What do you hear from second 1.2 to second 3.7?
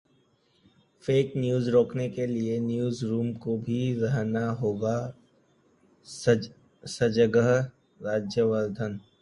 news रोकने के लिए न्यूजरूम को